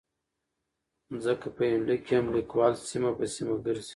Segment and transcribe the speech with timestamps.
[1.25, 3.89] ځکه په يونليک کې هم ليکوال سيمه په سيمه ګرځي